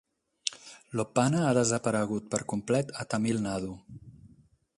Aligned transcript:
L'Oppana 0.99 1.43
ha 1.49 1.53
desaparegut 1.57 2.33
per 2.33 2.41
complet 2.55 2.93
a 3.05 3.07
Tamil 3.13 3.45
Nadu. 3.45 3.77